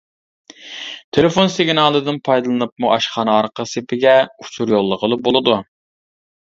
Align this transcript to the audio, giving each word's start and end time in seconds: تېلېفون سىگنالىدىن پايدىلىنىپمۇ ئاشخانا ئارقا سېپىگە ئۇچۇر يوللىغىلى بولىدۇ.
تېلېفون 1.17 1.51
سىگنالىدىن 1.57 2.17
پايدىلىنىپمۇ 2.29 2.91
ئاشخانا 2.95 3.37
ئارقا 3.43 3.67
سېپىگە 3.75 4.19
ئۇچۇر 4.33 4.77
يوللىغىلى 4.77 5.25
بولىدۇ. 5.31 5.63